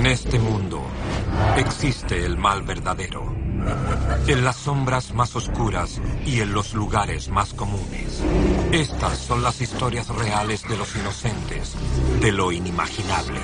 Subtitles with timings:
[0.00, 0.80] En este mundo
[1.58, 3.34] existe el mal verdadero.
[4.26, 8.22] En las sombras más oscuras y en los lugares más comunes.
[8.72, 11.76] Estas son las historias reales de los inocentes,
[12.18, 13.40] de lo inimaginable.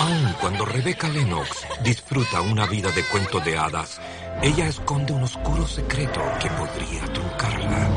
[0.00, 4.00] Aun cuando Rebecca Lennox disfruta una vida de cuento de hadas,
[4.42, 7.88] ella esconde un oscuro secreto que podría truncarla.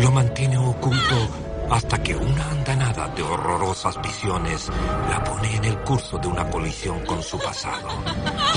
[0.00, 4.68] Lo mantiene oculto hasta que una andanada de horrorosas visiones
[5.10, 7.88] la pone en el curso de una colisión con su pasado,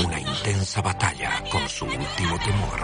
[0.03, 2.79] una intensa batalla con su último temor.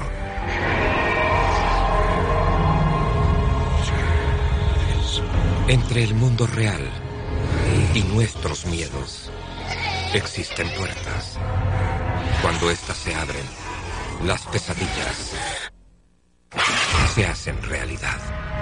[5.68, 6.90] Entre el mundo real
[7.94, 9.30] y nuestros miedos
[10.14, 11.38] existen puertas.
[12.42, 13.46] Cuando éstas se abren,
[14.26, 15.34] las pesadillas
[17.14, 18.57] se hacen realidad.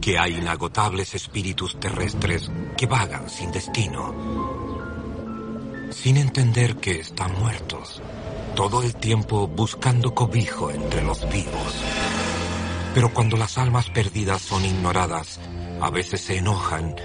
[0.00, 4.14] Que hay inagotables espíritus terrestres que vagan sin destino,
[5.90, 8.00] sin entender que están muertos,
[8.54, 11.84] todo el tiempo buscando cobijo entre los vivos.
[12.94, 15.38] Pero cuando las almas perdidas son ignoradas,
[15.80, 16.96] a veces se enojan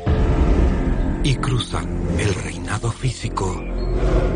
[1.23, 3.61] y cruzan el reinado físico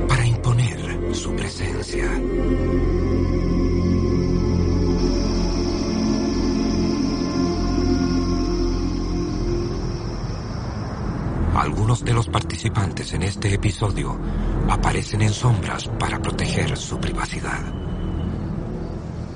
[0.08, 2.10] para imponer su presencia.
[11.60, 14.18] Algunos de los participantes en este episodio
[14.70, 17.60] aparecen en sombras para proteger su privacidad.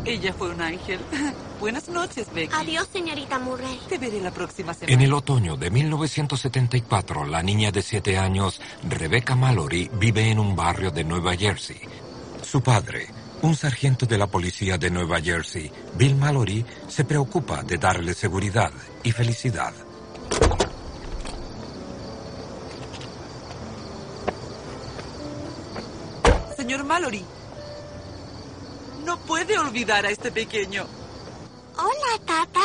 [0.06, 1.02] Ella fue un ángel.
[1.60, 2.54] Buenas noches, Becky.
[2.56, 3.78] Adiós, señorita Murray.
[3.90, 4.94] Te veré la próxima semana.
[4.94, 10.56] En el otoño de 1974, la niña de siete años, Rebecca Mallory, vive en un
[10.56, 11.82] barrio de Nueva Jersey.
[12.42, 13.08] Su padre,
[13.42, 18.72] un sargento de la policía de Nueva Jersey, Bill Mallory, se preocupa de darle seguridad
[19.04, 19.74] y felicidad.
[26.64, 27.26] Señor Mallory,
[29.04, 30.86] no puede olvidar a este pequeño.
[31.76, 32.62] Hola, tata.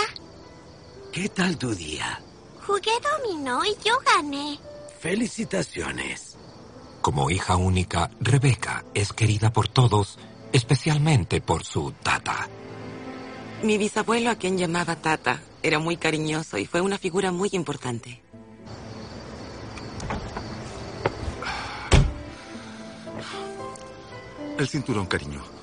[1.11, 2.21] ¿Qué tal tu día?
[2.67, 4.61] Jugué dominó y yo gané.
[5.01, 6.37] Felicitaciones.
[7.01, 10.19] Como hija única, Rebecca es querida por todos,
[10.53, 12.51] especialmente por su tata.
[13.63, 18.21] Mi bisabuelo, a quien llamaba Tata, era muy cariñoso y fue una figura muy importante.
[24.59, 25.58] El cinturón, cariño.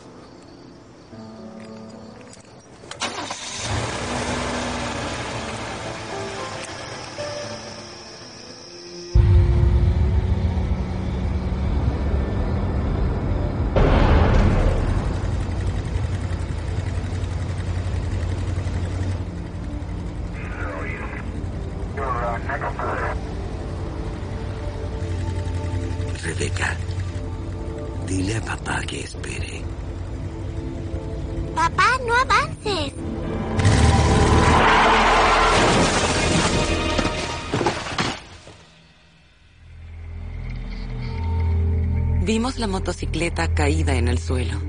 [42.66, 44.60] La motocicleta caída en el suelo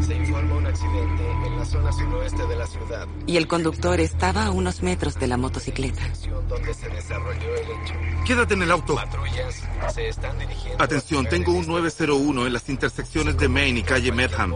[0.00, 4.46] Se informa un accidente en la zona suroeste de la ciudad, y el conductor estaba
[4.46, 6.00] a unos metros de la motocicleta.
[6.48, 7.94] donde se desarrolló el hecho.
[8.24, 8.94] Quédate en el auto.
[8.94, 10.82] Patrullas se están dirigiendo.
[10.82, 14.54] Atención, tengo un 901 en las intersecciones de Main y calle Medham.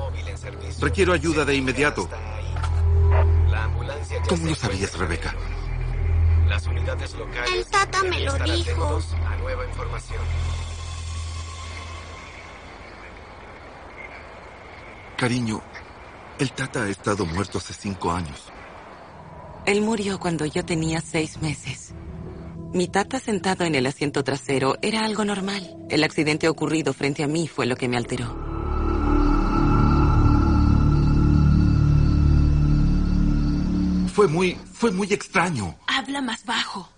[0.81, 2.09] Requiero ayuda de inmediato.
[3.51, 5.35] La ambulancia ya ¿Cómo lo sabías, Rebeca?
[6.49, 9.01] Las unidades locales El tata me lo dijo.
[9.27, 10.23] a nueva información.
[15.23, 15.63] Cariño,
[16.41, 18.43] el Tata ha estado muerto hace cinco años.
[19.67, 21.95] Él murió cuando yo tenía seis meses.
[22.75, 25.77] Mi tata sentado en el asiento trasero era algo normal.
[25.89, 28.37] El accidente ocurrido frente a mí fue lo que me alteró.
[34.13, 35.79] Fue muy, fue muy extraño.
[35.87, 36.89] Habla más bajo.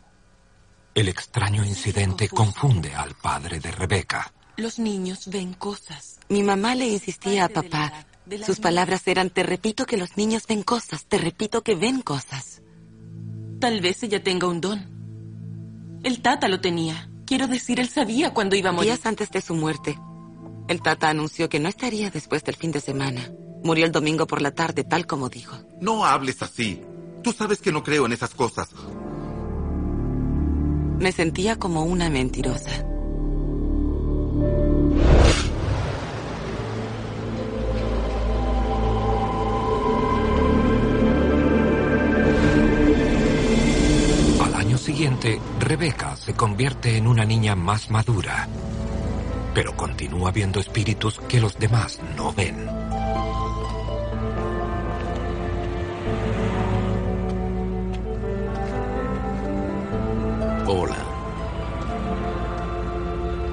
[0.94, 4.32] El extraño incidente confunde al padre de Rebecca.
[4.56, 6.20] Los niños ven cosas.
[6.30, 8.06] Mi mamá le insistía a papá.
[8.44, 12.62] Sus palabras eran, te repito que los niños ven cosas, te repito que ven cosas.
[13.60, 16.00] Tal vez ella tenga un don.
[16.02, 17.10] El tata lo tenía.
[17.26, 18.92] Quiero decir, él sabía cuándo iba a morir.
[18.92, 19.98] Días antes de su muerte,
[20.68, 23.30] el tata anunció que no estaría después del fin de semana.
[23.62, 25.56] Murió el domingo por la tarde, tal como dijo.
[25.80, 26.82] No hables así.
[27.22, 28.68] Tú sabes que no creo en esas cosas.
[30.98, 32.86] Me sentía como una mentirosa.
[45.04, 48.48] Siguiente, Rebeca se convierte en una niña más madura,
[49.52, 52.66] pero continúa viendo espíritus que los demás no ven.
[60.66, 60.96] Hola.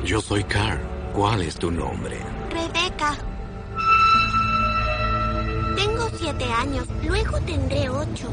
[0.06, 0.80] Yo soy Carl.
[1.12, 2.18] ¿Cuál es tu nombre?
[2.50, 3.18] Rebeca.
[5.76, 8.30] Tengo siete años, luego tendré ocho.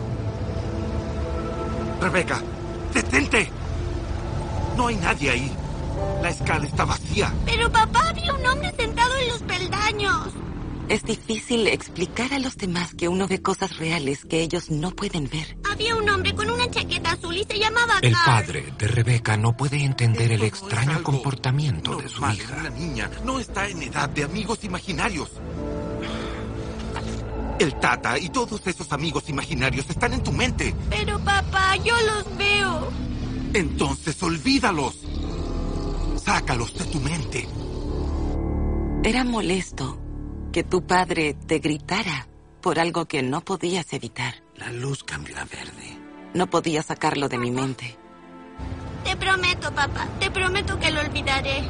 [2.00, 2.40] Rebeca,
[3.02, 3.50] detente.
[4.76, 5.52] No hay nadie ahí.
[6.22, 7.32] La escala está vacía.
[7.44, 10.28] Pero papá, había un hombre sentado en los peldaños.
[10.88, 15.28] Es difícil explicar a los demás que uno ve cosas reales que ellos no pueden
[15.28, 15.58] ver.
[15.70, 18.24] Había un hombre con una chaqueta azul y se llamaba El Carl.
[18.24, 22.56] padre de Rebeca no puede entender el Esto extraño comportamiento de su hija.
[22.60, 25.30] Una niña no está en edad de amigos imaginarios.
[27.58, 30.74] El Tata y todos esos amigos imaginarios están en tu mente.
[30.90, 32.88] Pero papá, yo los veo.
[33.52, 34.96] Entonces olvídalos.
[36.24, 37.48] Sácalos de tu mente.
[39.02, 39.98] Era molesto
[40.52, 42.28] que tu padre te gritara
[42.60, 44.34] por algo que no podías evitar.
[44.56, 45.98] La luz cambió a verde.
[46.34, 47.96] No podía sacarlo de mi mente.
[49.04, 51.62] Te prometo, papá, te prometo que lo olvidaré.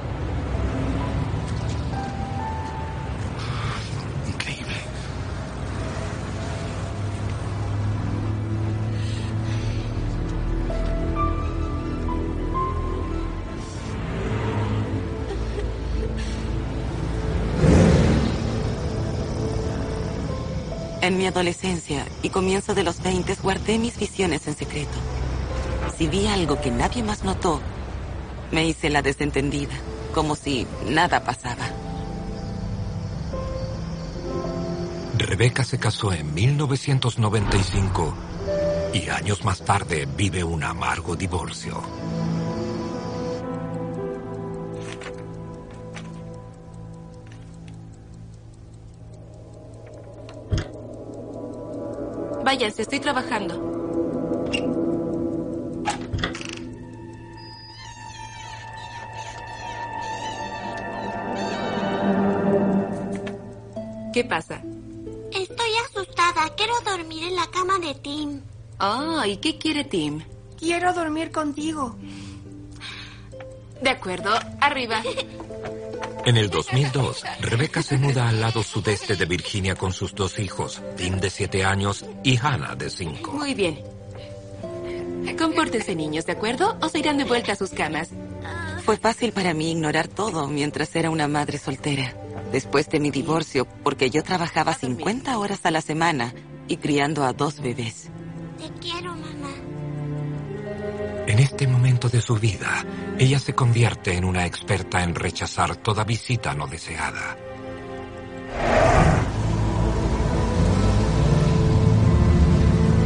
[21.09, 24.99] En mi adolescencia y comienzo de los 20 guardé mis visiones en secreto.
[25.97, 27.63] Si vi algo que nadie más notó,
[28.53, 29.73] me hice la desentendida,
[30.13, 31.65] como si nada pasaba.
[35.17, 38.15] Rebeca se casó en 1995
[38.93, 41.98] y años más tarde vive un amargo divorcio.
[52.49, 53.55] Váyanse, estoy trabajando.
[64.15, 64.63] ¿Qué pasa?
[65.31, 66.49] Estoy asustada.
[66.57, 68.41] Quiero dormir en la cama de Tim.
[68.81, 70.23] Oh, ¿y qué quiere Tim?
[70.59, 71.97] Quiero dormir contigo.
[73.83, 74.31] De acuerdo,
[74.63, 75.03] arriba.
[76.29, 80.83] En el 2002, Rebeca se muda al lado sudeste de Virginia con sus dos hijos,
[80.95, 83.33] Tim de 7 años y Hannah de 5.
[83.33, 83.83] Muy bien.
[85.39, 86.77] Compórtense, niños, ¿de acuerdo?
[86.83, 88.11] O se irán de vuelta a sus camas.
[88.85, 92.13] Fue fácil para mí ignorar todo mientras era una madre soltera.
[92.53, 96.35] Después de mi divorcio, porque yo trabajaba 50 horas a la semana
[96.69, 98.11] y criando a dos bebés.
[98.59, 98.98] Te quiero.
[101.29, 102.87] En este momento de su vida,
[103.19, 107.37] ella se convierte en una experta en rechazar toda visita no deseada.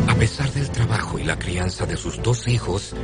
[0.07, 2.95] A pesar del trabajo y la crianza de sus dos hijos,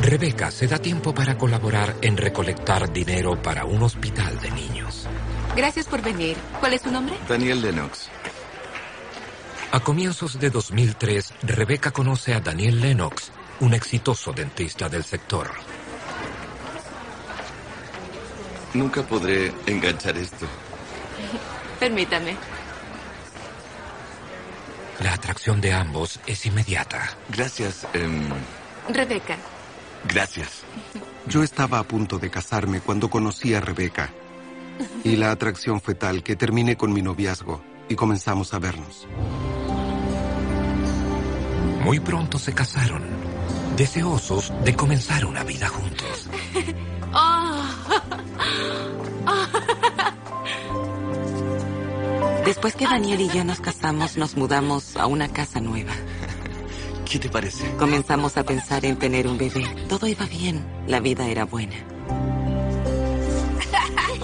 [0.00, 5.06] Rebeca se da tiempo para colaborar en recolectar dinero para un hospital de niños.
[5.54, 6.38] Gracias por venir.
[6.60, 7.14] ¿Cuál es su nombre?
[7.28, 8.08] Daniel Lennox.
[9.70, 15.50] A comienzos de 2003, Rebeca conoce a Daniel Lennox, un exitoso dentista del sector.
[18.74, 20.46] Nunca podré enganchar esto.
[21.80, 22.36] Permítame.
[25.00, 27.16] La atracción de ambos es inmediata.
[27.28, 27.86] Gracias.
[27.92, 28.28] em,
[28.88, 29.36] Rebeca.
[30.08, 30.62] gracias.
[31.26, 34.10] Yo estaba a punto de casarme cuando conocí a Rebeca.
[35.04, 39.08] Y la atracción fue tal que terminé con mi noviazgo y comenzamos a vernos.
[41.82, 43.02] Muy pronto se casaron,
[43.76, 46.28] deseosos de comenzar una vida juntos.
[47.18, 47.62] Oh.
[52.44, 55.92] Después que Daniel y yo nos casamos, nos mudamos a una casa nueva.
[57.10, 57.74] ¿Qué te parece?
[57.76, 59.64] Comenzamos a pensar en tener un bebé.
[59.88, 61.76] Todo iba bien, la vida era buena.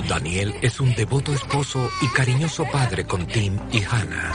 [0.07, 4.35] Daniel es un devoto esposo y cariñoso padre con Tim y Hannah.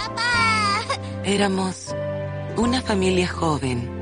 [1.26, 1.94] Éramos
[2.56, 3.97] una familia joven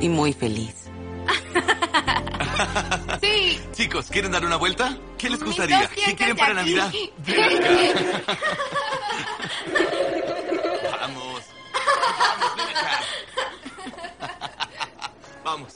[0.00, 0.74] y muy feliz.
[3.20, 3.60] Sí.
[3.72, 4.98] Chicos, ¿quieren dar una vuelta?
[5.16, 5.88] ¿Qué les gustaría?
[5.88, 6.74] ¿Qué quieren para aquí.
[6.74, 6.92] Navidad?
[7.18, 8.36] Ven acá.
[11.00, 11.42] Vamos.
[12.18, 13.00] Vamos, ven acá.
[15.44, 15.74] Vamos.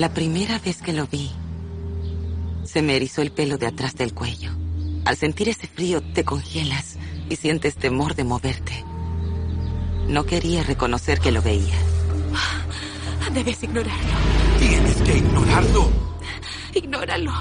[0.00, 1.30] La primera vez que lo vi,
[2.64, 4.50] se me erizó el pelo de atrás del cuello.
[5.04, 6.96] Al sentir ese frío te congelas
[7.28, 8.82] y sientes temor de moverte.
[10.08, 11.74] No quería reconocer que lo veía.
[13.34, 14.14] Debes ignorarlo.
[14.58, 15.90] Tienes que ignorarlo.
[16.72, 17.32] Ignóralo.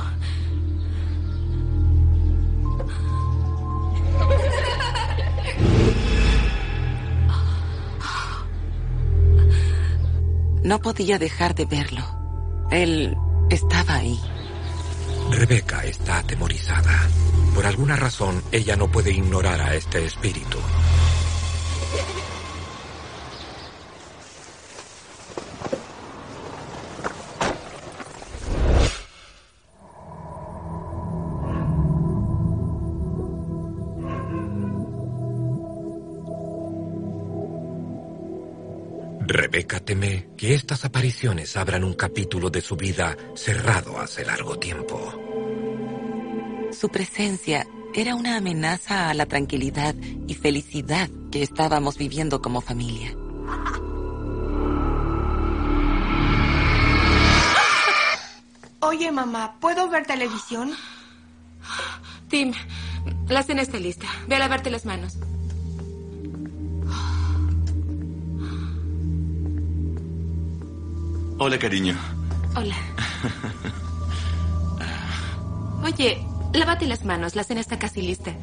[10.62, 12.19] No podía dejar de verlo.
[12.72, 13.18] Él
[13.50, 14.20] estaba ahí.
[15.32, 17.08] Rebeca está atemorizada.
[17.56, 20.60] Por alguna razón, ella no puede ignorar a este espíritu.
[39.60, 44.98] Rebeca teme que estas apariciones abran un capítulo de su vida cerrado hace largo tiempo.
[46.72, 49.96] Su presencia era una amenaza a la tranquilidad
[50.28, 53.14] y felicidad que estábamos viviendo como familia.
[58.80, 60.72] Oye, mamá, ¿puedo ver televisión?
[62.30, 62.54] Tim,
[63.28, 64.08] la cena está lista.
[64.30, 65.18] Ve a lavarte las manos.
[71.42, 71.96] Hola, cariño.
[72.54, 72.76] Hola.
[75.86, 76.22] Oye,
[76.54, 77.34] lávate las manos.
[77.34, 78.32] La cena está casi lista.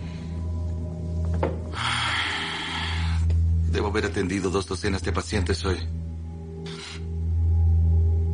[3.70, 5.76] Debo haber atendido dos docenas de pacientes hoy.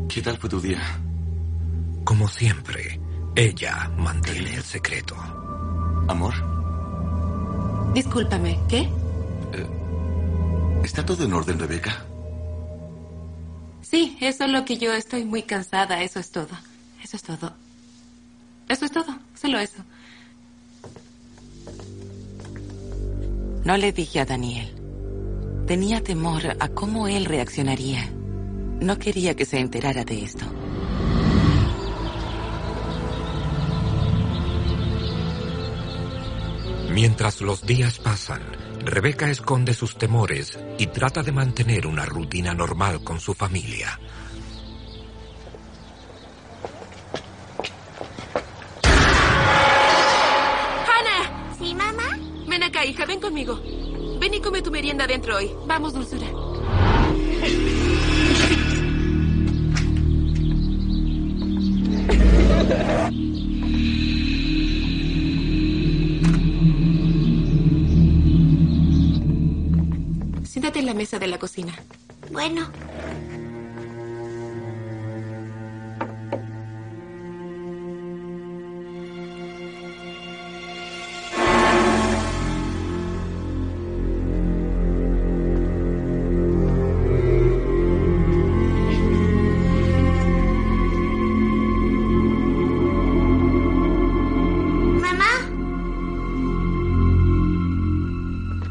[0.09, 0.81] ¿Qué tal fue tu día?
[2.05, 3.01] Como siempre,
[3.35, 5.17] ella mantiene el secreto.
[6.07, 6.35] ¿Amor?
[7.95, 8.89] Discúlpame, ¿qué?
[10.85, 12.12] ¿Está todo en orden, Rebeca?
[13.93, 16.03] Sí, es solo que yo estoy muy cansada.
[16.03, 16.49] Eso es todo.
[17.05, 17.53] Eso es todo.
[18.67, 19.19] Eso es todo.
[19.39, 19.85] Solo eso.
[23.67, 24.75] No le dije a Daniel.
[25.67, 28.11] Tenía temor a cómo él reaccionaría.
[28.81, 30.47] No quería que se enterara de esto.
[36.89, 38.41] Mientras los días pasan,
[38.85, 43.99] Rebeca esconde sus temores y trata de mantener una rutina normal con su familia.
[50.87, 51.57] ¡Hannah!
[51.59, 52.19] ¿Sí, mamá?
[52.49, 53.61] Ven acá, hija, ven conmigo.
[54.21, 55.51] Ven y come tu merienda dentro hoy.
[55.67, 56.27] Vamos, dulzura.
[70.63, 71.75] Siéntate en la mesa de la cocina.
[72.31, 72.71] Bueno,
[95.01, 95.27] mamá,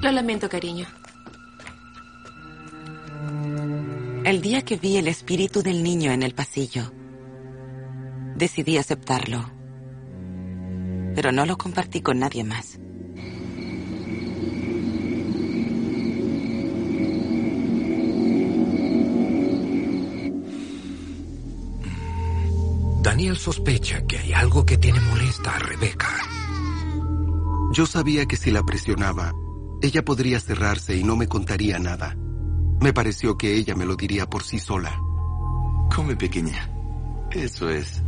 [0.02, 0.88] Lo lamento, cariño.
[4.62, 6.92] Día que vi el espíritu del niño en el pasillo,
[8.36, 9.50] decidí aceptarlo.
[11.16, 12.80] Pero no lo compartí con nadie más.
[23.02, 26.10] Daniel sospecha que hay algo que tiene molesta a Rebeca.
[27.74, 29.34] Yo sabía que si la presionaba,
[29.82, 32.16] ella podría cerrarse y no me contaría nada.
[32.82, 35.00] Me pareció que ella me lo diría por sí sola.
[35.96, 36.68] Come, pequeña.
[37.30, 38.02] Eso es.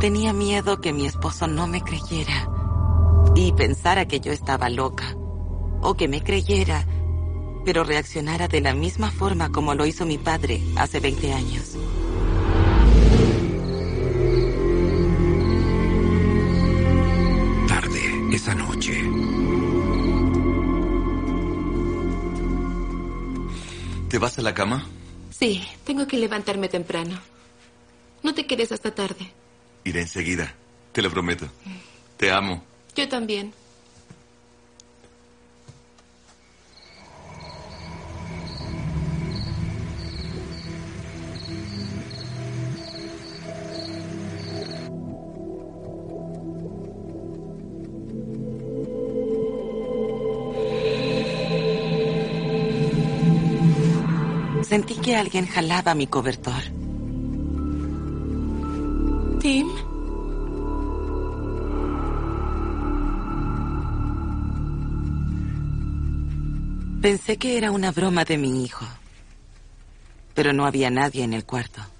[0.00, 2.48] Tenía miedo que mi esposo no me creyera
[3.36, 5.14] y pensara que yo estaba loca.
[5.82, 6.86] O que me creyera,
[7.66, 11.76] pero reaccionara de la misma forma como lo hizo mi padre hace 20 años.
[17.68, 19.02] Tarde, esa noche,
[24.14, 24.86] ¿Te vas a la cama?
[25.36, 27.20] Sí, tengo que levantarme temprano.
[28.22, 29.32] No te quedes hasta tarde.
[29.82, 30.54] Iré enseguida.
[30.92, 31.48] Te lo prometo.
[32.16, 32.62] Te amo.
[32.94, 33.52] Yo también.
[54.74, 56.60] Sentí que alguien jalaba mi cobertor.
[59.38, 59.68] Tim.
[67.00, 68.84] Pensé que era una broma de mi hijo,
[70.34, 71.93] pero no había nadie en el cuarto.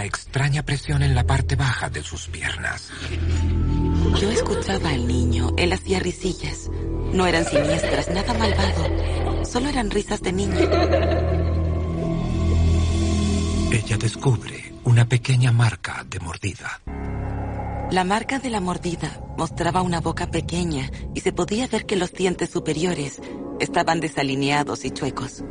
[0.00, 2.90] Una extraña presión en la parte baja de sus piernas.
[4.18, 5.50] Yo escuchaba al niño.
[5.58, 6.70] Él hacía risillas.
[7.12, 9.44] No eran siniestras, nada malvado.
[9.44, 10.58] Solo eran risas de niño.
[13.70, 16.80] Ella descubre una pequeña marca de mordida.
[17.90, 22.14] La marca de la mordida mostraba una boca pequeña y se podía ver que los
[22.14, 23.20] dientes superiores
[23.60, 25.44] estaban desalineados y chuecos.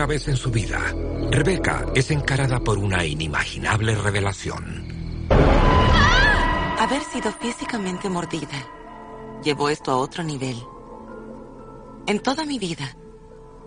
[0.00, 0.94] Primera vez en su vida,
[1.30, 5.28] Rebeca es encarada por una inimaginable revelación.
[6.78, 8.66] Haber sido físicamente mordida
[9.44, 10.56] llevó esto a otro nivel.
[12.06, 12.96] En toda mi vida,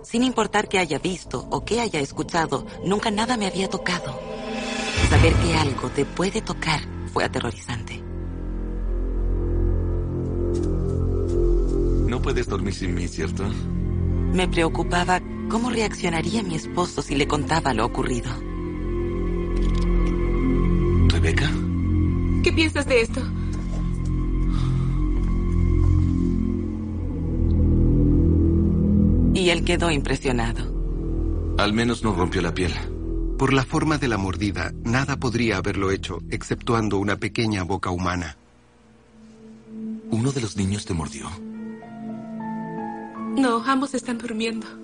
[0.02, 4.20] sin importar qué haya visto o qué haya escuchado, nunca nada me había tocado.
[5.12, 6.80] Saber que algo te puede tocar
[7.14, 8.02] fue aterrorizante.
[12.08, 13.44] No puedes dormir sin mí, ¿cierto?
[14.34, 15.22] Me preocupaba
[15.54, 18.32] cómo reaccionaría mi esposo si le contaba lo ocurrido.
[21.10, 21.48] ¿Rebeca?
[22.44, 23.22] ¿Qué piensas de esto?
[29.36, 30.74] Y él quedó impresionado.
[31.60, 32.74] Al menos no rompió la piel.
[33.38, 38.38] Por la forma de la mordida, nada podría haberlo hecho, exceptuando una pequeña boca humana.
[40.10, 41.30] ¿Uno de los niños te mordió?
[43.38, 44.83] No, ambos están durmiendo.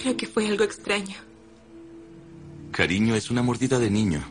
[0.00, 1.16] Creo que fue algo extraño.
[2.70, 4.22] Cariño, es una mordida de niño.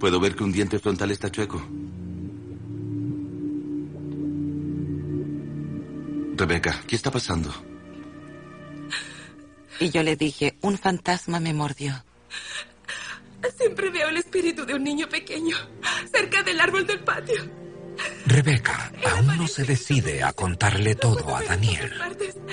[0.00, 1.62] Puedo ver que un diente frontal está chueco.
[6.36, 7.52] Rebeca, ¿qué está pasando?
[9.80, 12.04] Y yo le dije, un fantasma me mordió.
[13.56, 15.56] Siempre veo el espíritu de un niño pequeño
[16.10, 17.67] cerca del árbol del patio.
[18.26, 21.90] Rebeca aún no se decide a contarle todo a Daniel.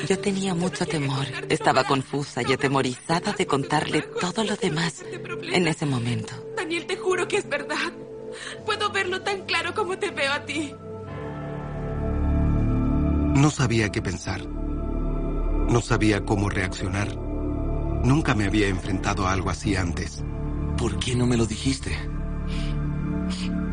[0.08, 1.26] Yo tenía mucho temor.
[1.50, 5.04] Estaba confusa y atemorizada de contarle todo lo demás
[5.52, 6.34] en ese momento.
[6.56, 7.92] Daniel, te juro que es verdad.
[8.66, 10.74] Puedo verlo tan claro como te veo a ti.
[13.36, 14.46] No sabía qué pensar.
[14.48, 17.16] No sabía cómo reaccionar.
[18.04, 20.24] Nunca me había enfrentado a algo así antes.
[20.78, 21.98] ¿Por qué no me lo dijiste?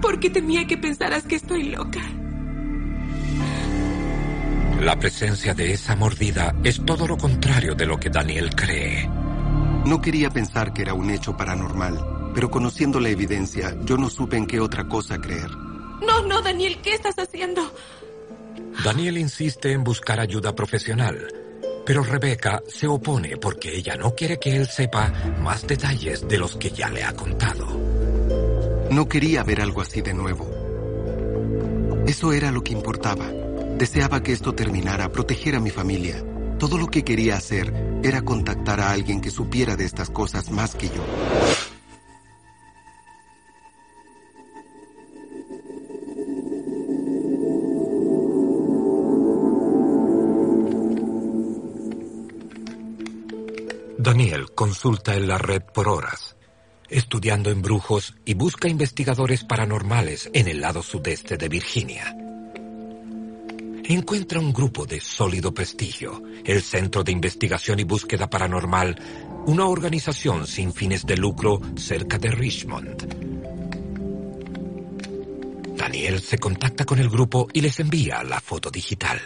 [0.03, 2.03] Porque temía que pensaras que estoy loca.
[4.81, 9.09] La presencia de esa mordida es todo lo contrario de lo que Daniel cree.
[9.87, 14.37] No quería pensar que era un hecho paranormal, pero conociendo la evidencia, yo no supe
[14.37, 15.51] en qué otra cosa creer.
[16.05, 17.73] No, no, Daniel, ¿qué estás haciendo?
[18.85, 21.29] Daniel insiste en buscar ayuda profesional,
[21.87, 26.57] pero Rebeca se opone porque ella no quiere que él sepa más detalles de los
[26.57, 28.02] que ya le ha contado.
[28.93, 30.47] No quería ver algo así de nuevo.
[32.07, 33.27] Eso era lo que importaba.
[33.79, 36.23] Deseaba que esto terminara, proteger a mi familia.
[36.59, 40.75] Todo lo que quería hacer era contactar a alguien que supiera de estas cosas más
[40.75, 41.03] que yo.
[53.97, 56.37] Daniel consulta en la red por horas,
[56.93, 62.17] estudiando embrujos y busca investigadores paranormales en el lado sudeste de Virginia.
[63.85, 68.97] Encuentra un grupo de sólido prestigio, el Centro de Investigación y Búsqueda Paranormal,
[69.47, 73.33] una organización sin fines de lucro cerca de Richmond.
[75.77, 79.21] Daniel se contacta con el grupo y les envía la foto digital.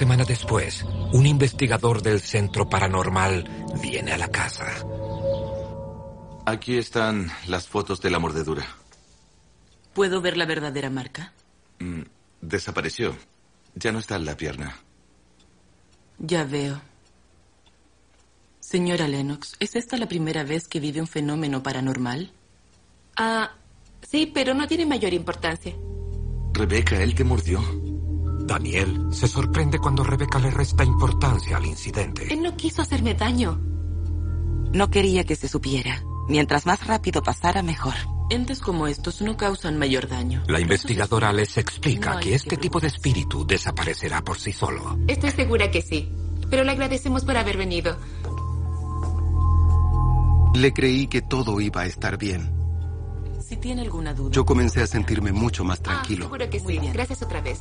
[0.00, 0.82] Semana después,
[1.12, 3.44] un investigador del Centro Paranormal
[3.82, 4.64] viene a la casa.
[6.46, 8.64] Aquí están las fotos de la mordedura.
[9.92, 11.34] ¿Puedo ver la verdadera marca?
[11.80, 12.00] Mm,
[12.40, 13.14] desapareció.
[13.74, 14.74] Ya no está en la pierna.
[16.18, 16.80] Ya veo.
[18.58, 22.32] Señora Lennox, ¿es esta la primera vez que vive un fenómeno paranormal?
[23.16, 23.50] Ah,
[24.10, 25.74] sí, pero no tiene mayor importancia.
[26.54, 27.89] Rebeca, él te mordió.
[28.50, 32.26] Daniel se sorprende cuando Rebeca le resta importancia al incidente.
[32.34, 33.60] Él no quiso hacerme daño.
[34.72, 36.02] No quería que se supiera.
[36.28, 37.94] Mientras más rápido pasara, mejor.
[38.28, 40.42] Entes como estos no causan mayor daño.
[40.48, 44.98] La investigadora les explica que este tipo de espíritu desaparecerá por sí solo.
[45.06, 46.12] Estoy segura que sí.
[46.50, 47.96] Pero le agradecemos por haber venido.
[50.56, 52.52] Le creí que todo iba a estar bien.
[53.48, 54.32] Si tiene alguna duda.
[54.32, 56.24] Yo comencé a sentirme mucho más tranquilo.
[56.24, 56.80] Ah, seguro que sí.
[56.92, 57.60] Gracias otra vez.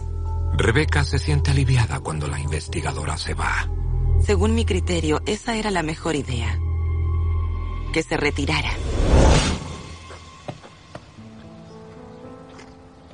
[0.54, 3.70] Rebeca se siente aliviada cuando la investigadora se va.
[4.22, 6.60] Según mi criterio, esa era la mejor idea.
[7.94, 8.72] Que se retirara.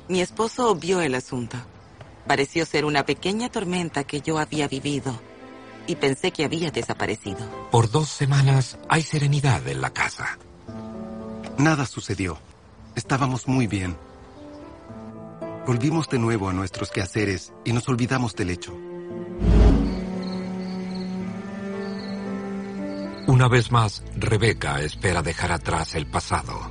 [0.08, 1.56] Mi esposo vio el asunto.
[2.26, 5.18] Pareció ser una pequeña tormenta que yo había vivido
[5.86, 7.38] y pensé que había desaparecido.
[7.70, 10.38] Por dos semanas hay serenidad en la casa.
[11.58, 12.38] Nada sucedió.
[12.94, 13.96] Estábamos muy bien.
[15.66, 18.72] Volvimos de nuevo a nuestros quehaceres y nos olvidamos del hecho.
[23.26, 26.70] Una vez más, Rebeca espera dejar atrás el pasado.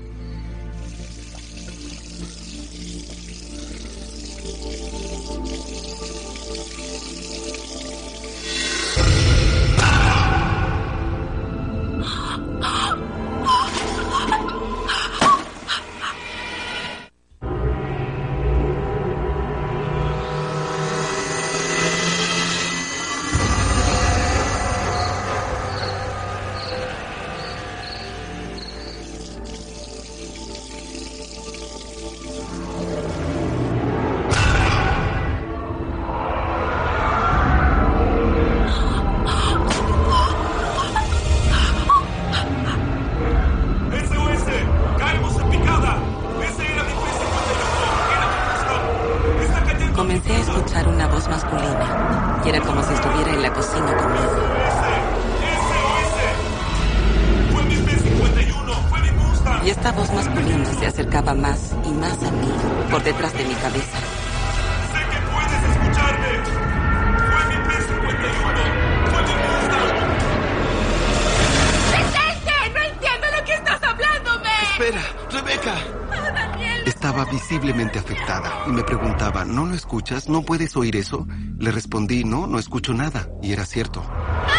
[79.95, 80.27] Escuchas?
[80.27, 81.25] ¿No puedes oír eso?
[81.57, 83.29] Le respondí, no, no escucho nada.
[83.41, 84.03] Y era cierto.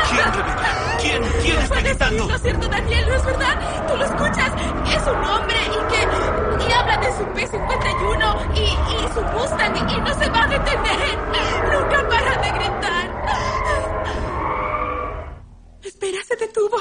[0.09, 0.97] ¿Quién, Rebeca?
[0.99, 1.23] ¿Quién?
[1.43, 2.27] ¿Quién está gritando?
[2.27, 3.05] decirlo, ¿cierto, Daniel?
[3.07, 3.87] ¿No es verdad?
[3.87, 4.53] ¿Tú lo escuchas?
[4.89, 6.67] Es un hombre y que...
[6.67, 11.19] Y habla de su P-51 y, y su Mustang y no se va a detener.
[11.71, 13.07] Nunca para de gritar.
[15.83, 16.79] Espera, se detuvo.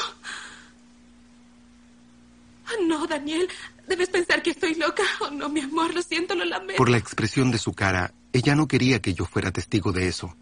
[2.67, 3.49] Ah, No, Daniel.
[3.87, 5.03] Debes pensar que estoy loca.
[5.19, 6.75] Oh, no, mi amor, lo siento, lo lamento.
[6.77, 10.35] Por la expresión de su cara, ella no quería que yo fuera testigo de eso.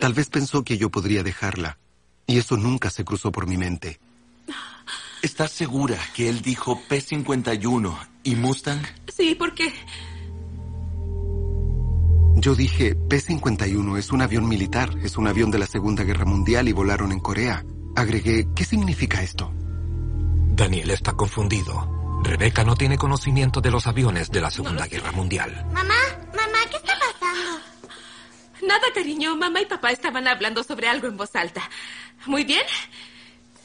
[0.00, 1.78] Tal vez pensó que yo podría dejarla.
[2.26, 4.00] Y eso nunca se cruzó por mi mente.
[5.20, 8.80] ¿Estás segura que él dijo P-51 y Mustang?
[9.14, 9.74] Sí, porque...
[12.36, 16.66] Yo dije, P-51 es un avión militar, es un avión de la Segunda Guerra Mundial
[16.66, 17.62] y volaron en Corea.
[17.94, 19.52] Agregué, ¿qué significa esto?
[20.56, 21.97] Daniel está confundido.
[22.22, 25.64] Rebeca no tiene conocimiento de los aviones de la Segunda Guerra Mundial.
[25.72, 25.94] Mamá,
[26.34, 27.60] mamá, ¿qué está pasando?
[28.66, 29.36] Nada, cariño.
[29.36, 31.62] Mamá y papá estaban hablando sobre algo en voz alta.
[32.26, 32.62] Muy bien.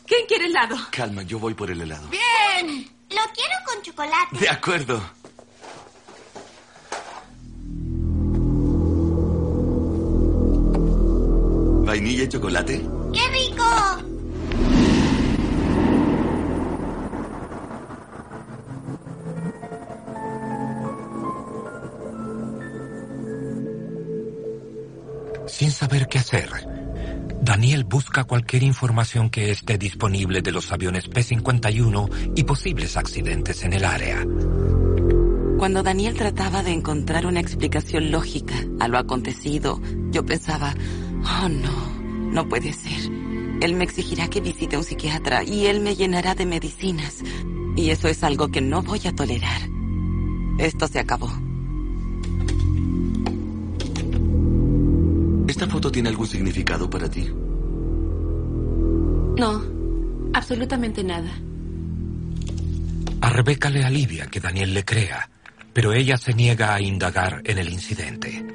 [0.06, 0.78] ¿Quién quiere helado?
[0.92, 2.08] Calma, yo voy por el helado.
[2.10, 2.90] Bien.
[3.10, 4.38] Lo quiero con chocolate.
[4.38, 5.02] De acuerdo.
[11.86, 12.82] ¿Vainilla y chocolate?
[13.14, 14.13] ¡Qué rico!。
[25.54, 26.50] Sin saber qué hacer,
[27.44, 33.74] Daniel busca cualquier información que esté disponible de los aviones P-51 y posibles accidentes en
[33.74, 34.26] el área.
[35.60, 40.74] Cuando Daniel trataba de encontrar una explicación lógica a lo acontecido, yo pensaba,
[41.24, 43.12] oh no, no puede ser.
[43.62, 47.20] Él me exigirá que visite a un psiquiatra y él me llenará de medicinas.
[47.76, 49.62] Y eso es algo que no voy a tolerar.
[50.58, 51.43] Esto se acabó.
[55.94, 57.30] Tiene algún significado para ti?
[59.38, 59.64] No,
[60.34, 61.32] absolutamente nada.
[63.22, 65.30] A Rebeca le alivia que Daniel le crea,
[65.72, 68.46] pero ella se niega a indagar en el incidente.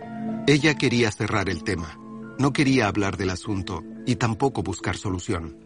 [0.46, 1.98] Ella quería cerrar el tema.
[2.38, 5.56] No quería hablar del asunto y tampoco buscar solución.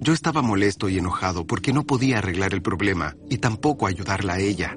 [0.00, 4.40] Yo estaba molesto y enojado porque no podía arreglar el problema y tampoco ayudarla a
[4.40, 4.76] ella.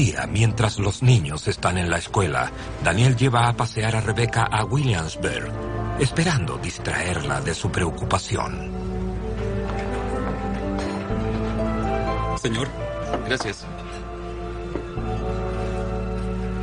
[0.00, 2.50] Día, mientras los niños están en la escuela,
[2.82, 5.52] Daniel lleva a pasear a Rebeca a Williamsburg,
[5.98, 8.72] esperando distraerla de su preocupación.
[12.40, 12.68] Señor.
[13.26, 13.66] Gracias.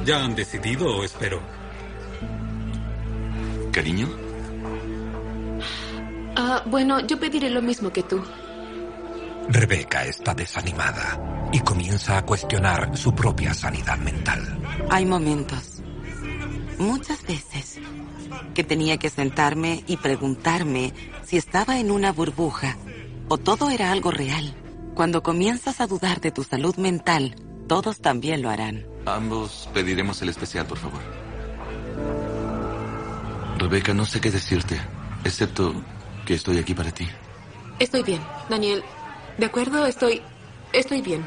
[0.04, 1.40] ¿Ya han decidido o espero?
[3.72, 4.08] ¿Cariño?
[6.36, 8.20] Ah, bueno, yo pediré lo mismo que tú.
[9.50, 14.60] Rebeca está desanimada y comienza a cuestionar su propia sanidad mental.
[14.90, 15.82] Hay momentos,
[16.78, 17.80] muchas veces,
[18.54, 20.94] que tenía que sentarme y preguntarme
[21.26, 22.78] si estaba en una burbuja
[23.28, 24.54] o todo era algo real.
[24.96, 27.36] Cuando comienzas a dudar de tu salud mental,
[27.68, 28.86] todos también lo harán.
[29.06, 31.02] Ambos pediremos el especial, por favor.
[33.58, 34.80] Rebeca, no sé qué decirte,
[35.24, 35.74] excepto
[36.26, 37.08] que estoy aquí para ti.
[37.80, 38.84] Estoy bien, Daniel.
[39.38, 39.86] ¿De acuerdo?
[39.86, 40.22] Estoy...
[40.74, 41.26] Estoy bien.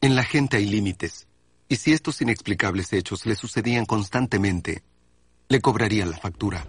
[0.00, 1.26] En la gente hay límites,
[1.68, 4.84] y si estos inexplicables hechos le sucedían constantemente,
[5.48, 6.64] le cobrarían la factura.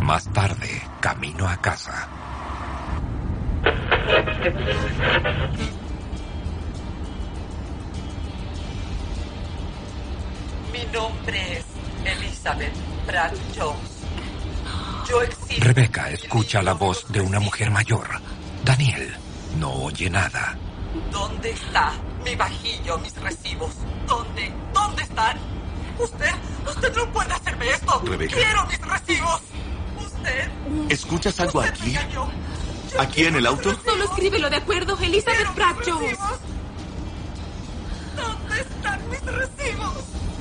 [0.00, 2.08] Más tarde, camino a casa.
[10.72, 11.66] Mi nombre es
[12.06, 12.72] Elizabeth
[13.06, 14.00] Pratt Jones.
[15.06, 15.62] Yo existo.
[15.62, 18.08] Rebeca escucha la voz de una mujer mayor.
[18.70, 19.12] Daniel
[19.58, 20.56] no oye nada.
[21.10, 21.90] ¿Dónde está
[22.24, 23.72] mi vajillo, mis recibos?
[24.06, 24.52] ¿Dónde?
[24.72, 25.36] ¿Dónde están?
[25.98, 26.30] Usted,
[26.68, 28.00] usted no puede hacerme esto.
[28.04, 28.36] Rebeca.
[28.36, 29.40] Quiero mis recibos.
[29.98, 30.48] Usted.
[30.88, 31.96] ¿Escuchas algo usted aquí?
[32.96, 33.76] ¿Aquí en el auto?
[33.84, 34.96] Solo escríbelo, ¿de acuerdo?
[35.02, 36.18] Elizabeth Pratt Jones.
[38.16, 39.94] ¿Dónde están mis recibos?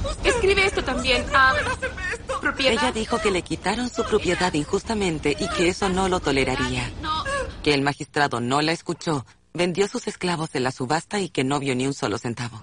[0.07, 1.25] Usted- Escribe esto también.
[1.31, 2.39] no Ah, puede hacerme esto.
[2.41, 2.73] propiedad.
[2.73, 6.91] Ella dijo que le quitaron su propiedad injustamente y que eso no lo toleraría.
[7.01, 7.18] No.
[7.63, 11.59] Que el magistrado no la escuchó, vendió sus esclavos en la subasta y que no
[11.59, 12.61] vio ni un solo centavo.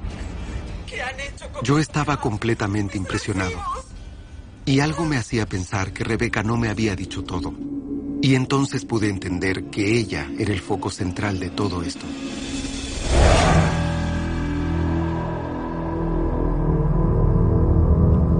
[0.87, 3.61] ¿Qué han hecho con Yo estaba completamente impresionado.
[4.65, 7.55] Y algo me hacía pensar que Rebeca no me había dicho todo.
[8.23, 12.05] Y entonces pude entender que ella era el foco central de todo esto.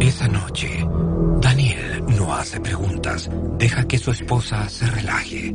[0.01, 0.87] Esa noche,
[1.41, 5.55] Daniel no hace preguntas, deja que su esposa se relaje.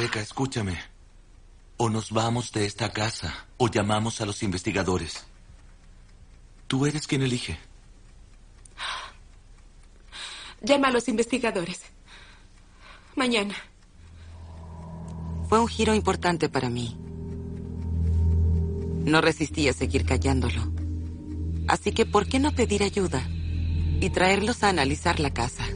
[0.00, 0.78] Rebeca, escúchame.
[1.76, 5.26] O nos vamos de esta casa o llamamos a los investigadores.
[6.66, 7.58] Tú eres quien elige.
[10.62, 11.82] Llama a los investigadores.
[13.14, 13.54] Mañana.
[15.50, 16.96] Fue un giro importante para mí.
[19.04, 20.72] No resistí a seguir callándolo.
[21.68, 23.22] Así que, ¿por qué no pedir ayuda
[24.00, 25.66] y traerlos a analizar la casa?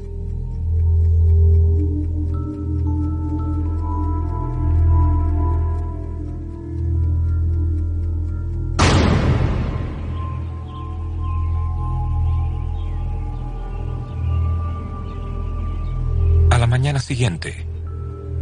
[16.85, 17.67] Mañana siguiente,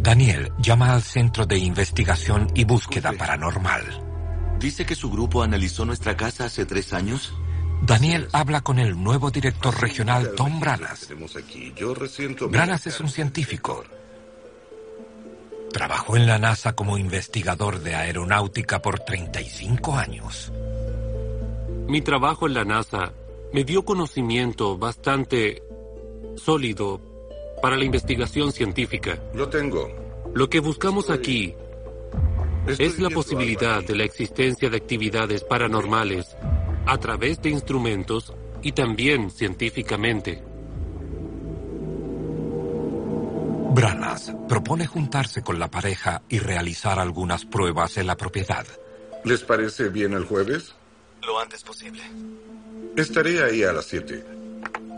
[0.00, 4.56] Daniel llama al Centro de Investigación y Búsqueda Paranormal.
[4.58, 7.32] ¿Dice que su grupo analizó nuestra casa hace tres años?
[7.82, 11.08] Daniel habla con el nuevo director regional Tom Branas.
[12.50, 13.84] Branas es un científico.
[15.72, 20.52] Trabajó en la NASA como investigador de aeronáutica por 35 años.
[21.86, 23.12] Mi trabajo en la NASA
[23.52, 25.62] me dio conocimiento bastante
[26.34, 27.11] sólido
[27.62, 29.18] para la investigación científica.
[29.32, 29.88] Lo tengo.
[30.34, 31.54] Lo que buscamos aquí
[32.66, 36.36] es la posibilidad de la existencia de actividades paranormales
[36.86, 40.42] a través de instrumentos y también científicamente.
[43.74, 48.66] Branas propone juntarse con la pareja y realizar algunas pruebas en la propiedad.
[49.24, 50.74] ¿Les parece bien el jueves?
[51.22, 52.02] Lo antes posible.
[52.96, 54.24] Estaré ahí a las 7.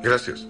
[0.03, 0.48] Gracias.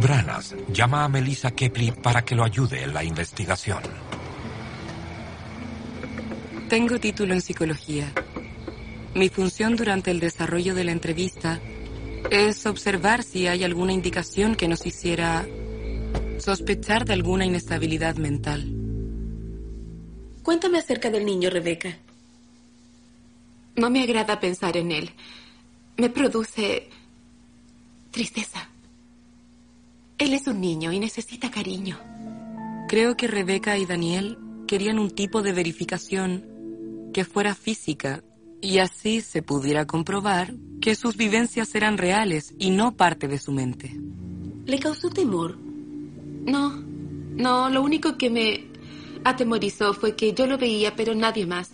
[0.00, 3.82] Branas llama a Melissa Kepli para que lo ayude en la investigación.
[6.70, 8.10] Tengo título en psicología.
[9.14, 11.60] Mi función durante el desarrollo de la entrevista
[12.30, 15.46] es observar si hay alguna indicación que nos hiciera
[16.38, 18.72] sospechar de alguna inestabilidad mental.
[20.42, 21.98] Cuéntame acerca del niño, Rebeca.
[23.76, 25.10] No me agrada pensar en él.
[25.98, 26.88] Me produce
[28.10, 28.69] tristeza.
[30.20, 31.98] Él es un niño y necesita cariño.
[32.88, 34.36] Creo que Rebeca y Daniel
[34.68, 38.22] querían un tipo de verificación que fuera física
[38.60, 40.52] y así se pudiera comprobar
[40.82, 43.98] que sus vivencias eran reales y no parte de su mente.
[44.66, 45.56] ¿Le causó temor?
[45.56, 48.66] No, no, lo único que me
[49.24, 51.70] atemorizó fue que yo lo veía, pero nadie más.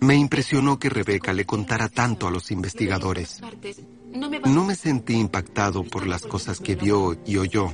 [0.00, 3.40] Me impresionó que Rebeca le contara tanto a los investigadores.
[4.14, 7.70] No me sentí impactado por las cosas que vio y oyó.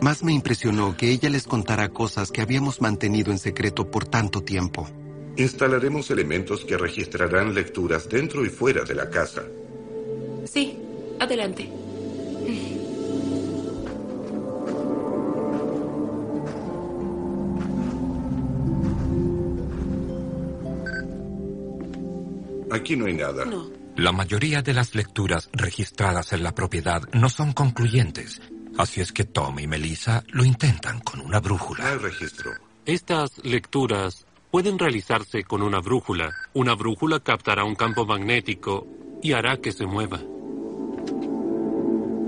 [0.00, 4.42] Más me impresionó que ella les contara cosas que habíamos mantenido en secreto por tanto
[4.42, 4.88] tiempo.
[5.36, 9.44] Instalaremos elementos que registrarán lecturas dentro y fuera de la casa.
[10.44, 10.78] Sí,
[11.18, 11.70] adelante.
[22.70, 23.44] Aquí no hay nada.
[24.00, 28.40] La mayoría de las lecturas registradas en la propiedad no son concluyentes,
[28.78, 31.98] así es que Tom y Melissa lo intentan con una brújula.
[31.98, 32.50] registro.
[32.86, 36.32] Estas lecturas pueden realizarse con una brújula.
[36.54, 38.86] Una brújula captará un campo magnético
[39.22, 40.18] y hará que se mueva.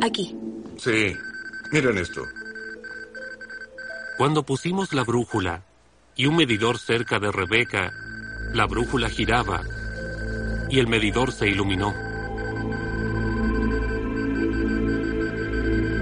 [0.03, 0.37] Aquí.
[0.77, 1.17] Sí.
[1.73, 2.23] Miren esto.
[4.19, 5.65] Cuando pusimos la brújula
[6.17, 7.91] y un medidor cerca de Rebeca,
[8.53, 9.63] la brújula giraba
[10.73, 11.93] y el medidor se iluminó.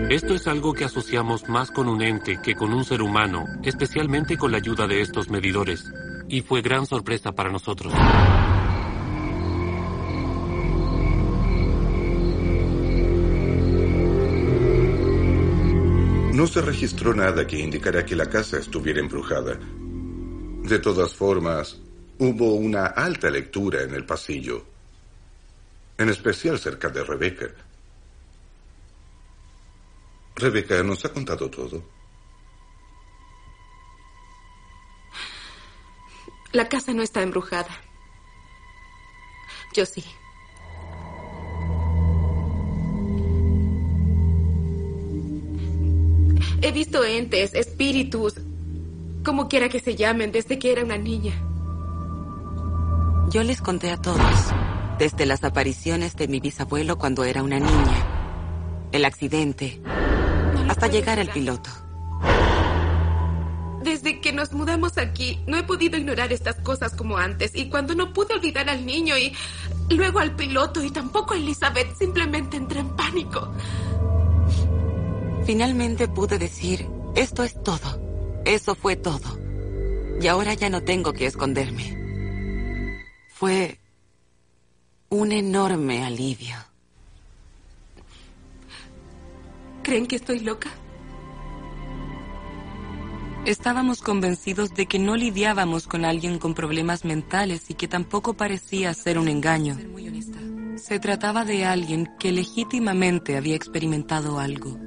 [0.09, 4.39] Esto es algo que asociamos más con un ente que con un ser humano, especialmente
[4.39, 5.93] con la ayuda de estos medidores,
[6.29, 7.93] y fue gran sorpresa para nosotros.
[16.33, 19.59] No se registró nada que indicara que la casa estuviera embrujada.
[20.63, 21.83] De todas formas,
[22.21, 24.63] hubo una alta lectura en el pasillo,
[25.97, 27.47] en especial cerca de Rebeca.
[30.37, 31.83] Rebeca nos ha contado todo.
[36.53, 37.71] La casa no está embrujada.
[39.73, 40.05] Yo sí.
[46.61, 48.35] He visto entes, espíritus,
[49.25, 51.50] como quiera que se llamen, desde que era una niña.
[53.31, 54.19] Yo les conté a todos,
[54.99, 59.81] desde las apariciones de mi bisabuelo cuando era una niña, el accidente,
[60.69, 61.71] hasta llegar al piloto.
[63.85, 67.53] Desde que nos mudamos aquí, no he podido ignorar estas cosas como antes.
[67.55, 69.33] Y cuando no pude olvidar al niño y
[69.91, 73.55] luego al piloto y tampoco a Elizabeth, simplemente entré en pánico.
[75.47, 78.43] Finalmente pude decir, esto es todo.
[78.45, 79.39] Eso fue todo.
[80.21, 82.00] Y ahora ya no tengo que esconderme.
[83.41, 83.79] Fue
[85.09, 86.57] Un enorme alivio.
[89.83, 90.69] ¿Creen que estoy loca?
[93.47, 98.93] Estábamos convencidos de que no lidiábamos con alguien con problemas mentales y que tampoco parecía
[98.93, 99.79] ser un engaño.
[100.77, 104.79] Se trataba de alguien que legítimamente había experimentado algo.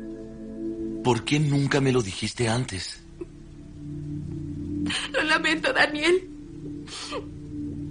[1.03, 3.03] ¿Por qué nunca me lo dijiste antes?
[5.11, 6.29] Lo lamento, Daniel.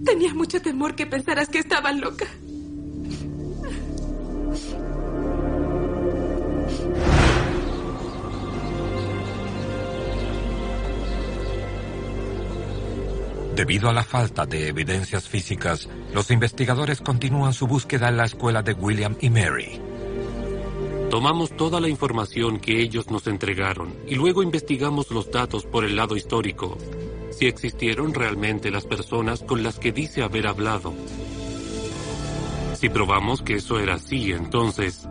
[0.04, 2.26] Tenía mucho temor que pensaras que estaba loca.
[13.54, 18.62] Debido a la falta de evidencias físicas, los investigadores continúan su búsqueda en la escuela
[18.62, 19.78] de William y Mary.
[21.10, 25.94] Tomamos toda la información que ellos nos entregaron y luego investigamos los datos por el
[25.94, 26.78] lado histórico,
[27.32, 30.92] si existieron realmente las personas con las que dice haber hablado.
[32.74, 35.08] Si probamos que eso era así, entonces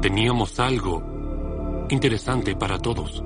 [0.00, 3.22] teníamos algo interesante para todos.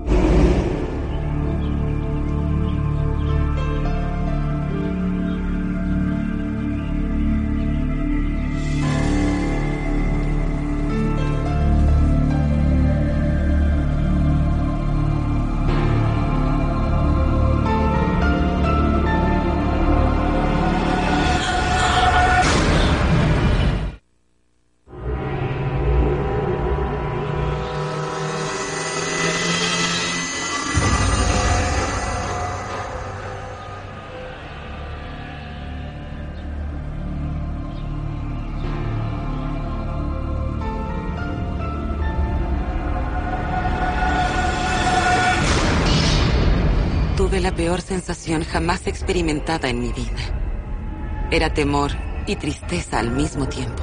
[48.45, 51.29] Jamás experimentada en mi vida.
[51.31, 51.93] Era temor
[52.27, 53.83] y tristeza al mismo tiempo.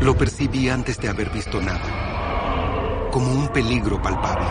[0.00, 4.46] Lo percibí antes de haber visto nada, como un peligro palpable.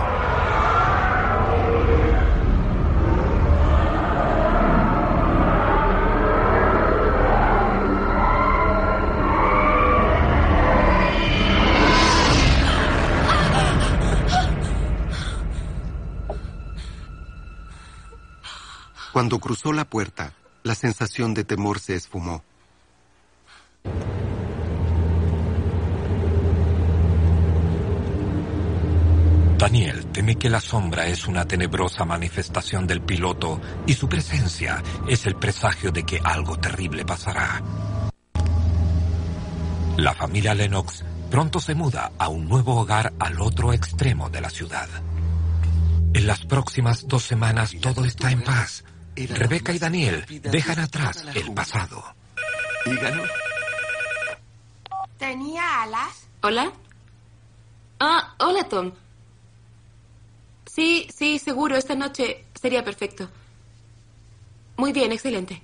[19.19, 20.31] Cuando cruzó la puerta,
[20.63, 22.41] la sensación de temor se esfumó.
[29.57, 35.25] Daniel teme que la sombra es una tenebrosa manifestación del piloto y su presencia es
[35.25, 37.61] el presagio de que algo terrible pasará.
[39.97, 44.49] La familia Lennox pronto se muda a un nuevo hogar al otro extremo de la
[44.49, 44.87] ciudad.
[46.13, 48.85] En las próximas dos semanas todo está en paz.
[49.27, 52.03] Rebeca y Daniel dejan atrás el pasado.
[55.17, 56.27] ¿Tenía alas?
[56.41, 56.71] ¿Hola?
[57.99, 58.91] Ah, hola, Tom.
[60.65, 61.75] Sí, sí, seguro.
[61.75, 63.29] Esta noche sería perfecto.
[64.77, 65.61] Muy bien, excelente.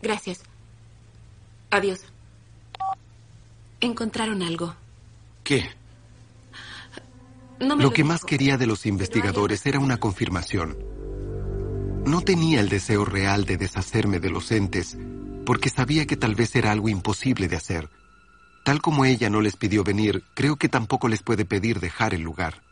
[0.00, 0.40] Gracias.
[1.70, 2.00] Adiós.
[3.80, 4.74] Encontraron algo.
[5.44, 5.68] ¿Qué?
[7.60, 8.08] No me Lo lo que dijo.
[8.08, 10.76] más quería de los investigadores era una confirmación.
[12.04, 14.98] No tenía el deseo real de deshacerme de los entes,
[15.46, 17.88] porque sabía que tal vez era algo imposible de hacer.
[18.64, 22.22] Tal como ella no les pidió venir, creo que tampoco les puede pedir dejar el
[22.22, 22.62] lugar.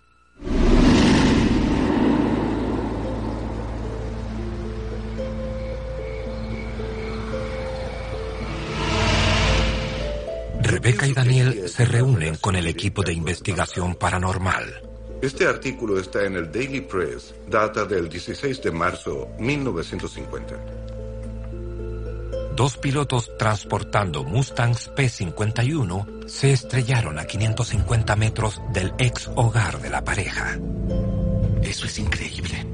[10.61, 14.90] Rebeca y Daniel se reúnen con el equipo de investigación paranormal.
[15.23, 20.57] Este artículo está en el Daily Press, data del 16 de marzo 1950.
[22.57, 30.03] Dos pilotos transportando Mustangs P-51 se estrellaron a 550 metros del ex hogar de la
[30.03, 30.59] pareja.
[31.63, 32.67] Eso es increíble.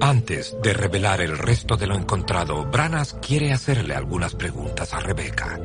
[0.00, 5.58] Antes de revelar el resto de lo encontrado, Branas quiere hacerle algunas preguntas a Rebeca.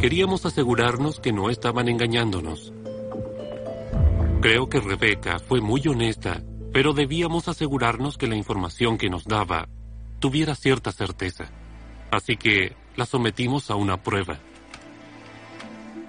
[0.00, 2.72] Queríamos asegurarnos que no estaban engañándonos.
[4.40, 9.68] Creo que Rebeca fue muy honesta, pero debíamos asegurarnos que la información que nos daba
[10.18, 11.50] tuviera cierta certeza.
[12.10, 14.40] Así que la sometimos a una prueba.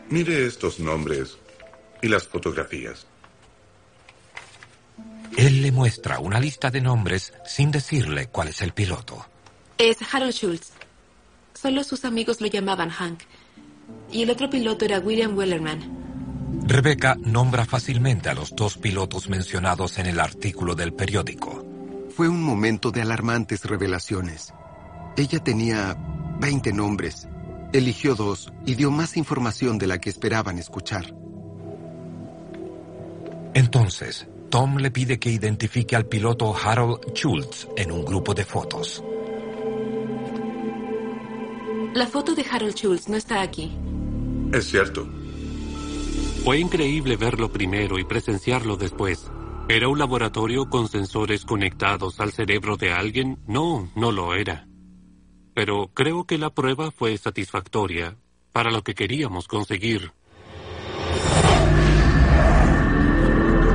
[0.09, 1.37] Mire estos nombres
[2.01, 3.05] y las fotografías.
[5.35, 9.25] Él le muestra una lista de nombres sin decirle cuál es el piloto.
[9.77, 10.71] Es Harold Schultz.
[11.53, 13.23] Solo sus amigos lo llamaban Hank.
[14.09, 16.00] Y el otro piloto era William Wellerman.
[16.63, 21.65] Rebeca nombra fácilmente a los dos pilotos mencionados en el artículo del periódico.
[22.15, 24.53] Fue un momento de alarmantes revelaciones.
[25.17, 25.97] Ella tenía
[26.39, 27.27] 20 nombres
[27.73, 31.15] Eligió dos y dio más información de la que esperaban escuchar.
[33.53, 39.01] Entonces, Tom le pide que identifique al piloto Harold Schultz en un grupo de fotos.
[41.93, 43.71] La foto de Harold Schultz no está aquí.
[44.51, 45.07] Es cierto.
[46.43, 49.29] Fue increíble verlo primero y presenciarlo después.
[49.69, 53.37] ¿Era un laboratorio con sensores conectados al cerebro de alguien?
[53.45, 54.67] No, no lo era.
[55.53, 58.17] Pero creo que la prueba fue satisfactoria
[58.51, 60.13] para lo que queríamos conseguir.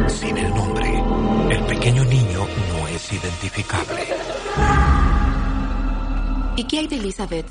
[0.09, 1.03] Sin el nombre,
[1.51, 4.03] el pequeño niño no es identificable.
[6.57, 7.47] ¿Y qué hay de Elizabeth?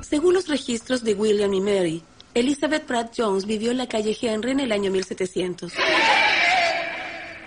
[0.00, 2.02] Según los registros de William y Mary,
[2.38, 5.72] Elizabeth Pratt Jones vivió en la calle Henry en el año 1700.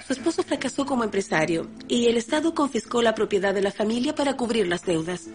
[0.05, 4.35] Su esposo fracasó como empresario y el Estado confiscó la propiedad de la familia para
[4.35, 5.29] cubrir las deudas.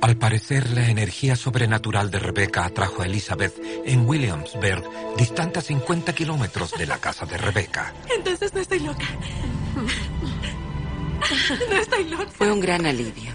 [0.00, 4.84] Al parecer, la energía sobrenatural de Rebecca atrajo a Elizabeth en Williamsburg,
[5.16, 7.92] distante a 50 kilómetros de la casa de Rebecca.
[8.16, 9.06] Entonces no estoy loca.
[11.70, 12.28] No estoy loca.
[12.32, 13.32] Fue un gran alivio.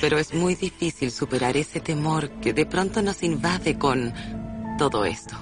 [0.00, 4.12] Pero es muy difícil superar ese temor que de pronto nos invade con
[4.90, 5.36] todo esto.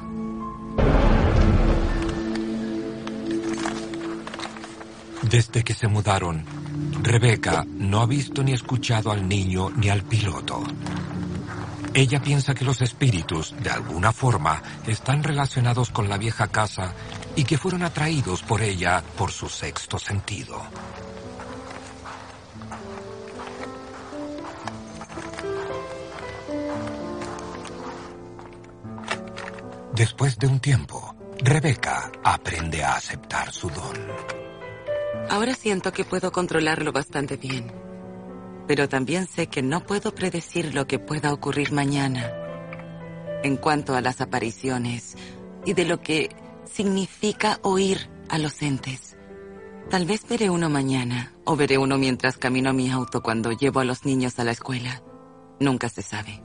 [5.22, 6.44] Desde que se mudaron,
[7.02, 10.62] Rebecca no ha visto ni escuchado al niño ni al piloto.
[11.94, 16.92] Ella piensa que los espíritus, de alguna forma, están relacionados con la vieja casa
[17.34, 20.60] y que fueron atraídos por ella por su sexto sentido.
[30.00, 33.98] Después de un tiempo, Rebecca aprende a aceptar su don.
[35.28, 37.70] Ahora siento que puedo controlarlo bastante bien.
[38.66, 42.32] Pero también sé que no puedo predecir lo que pueda ocurrir mañana.
[43.42, 45.16] En cuanto a las apariciones
[45.66, 46.30] y de lo que
[46.64, 49.18] significa oír a los entes.
[49.90, 53.84] Tal vez veré uno mañana o veré uno mientras camino mi auto cuando llevo a
[53.84, 55.02] los niños a la escuela.
[55.58, 56.42] Nunca se sabe.